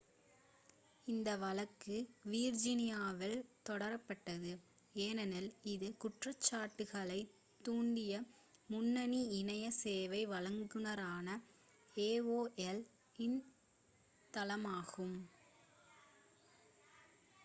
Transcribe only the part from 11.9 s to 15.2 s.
aol இன் தளமாகும்